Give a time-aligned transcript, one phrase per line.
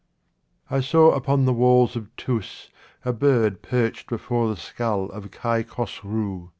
[0.71, 2.71] I SAW upon the walls of Thous
[3.05, 6.49] a bird perched before the skull of Kai Khosrou.